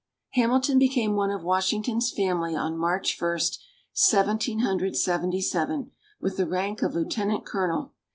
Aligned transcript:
Hamilton 0.31 0.79
became 0.79 1.13
one 1.15 1.29
of 1.29 1.43
Washington's 1.43 2.09
family 2.11 2.55
on 2.55 2.75
March 2.75 3.15
First, 3.15 3.61
Seventeen 3.93 4.61
Hundred 4.61 4.95
Seventy 4.97 5.41
seven, 5.41 5.91
with 6.19 6.37
the 6.37 6.47
rank 6.47 6.81
of 6.81 6.95
lieutenant 6.95 7.45
colonel. 7.45 7.93